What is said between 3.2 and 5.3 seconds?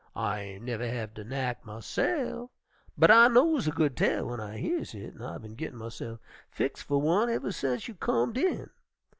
knows a good tale w'en I years hit, an'